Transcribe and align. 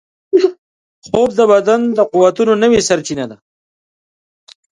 خوب 1.05 1.29
د 1.39 1.41
بدن 1.51 1.81
د 1.97 1.99
قوتونو 2.11 2.53
نوې 2.63 2.79
سرچینه 2.87 3.25
ده 3.31 3.37